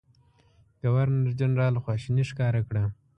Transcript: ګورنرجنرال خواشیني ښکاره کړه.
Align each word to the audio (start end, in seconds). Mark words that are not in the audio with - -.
ګورنرجنرال 0.81 1.75
خواشیني 1.83 2.23
ښکاره 2.29 2.61
کړه. 2.69 2.83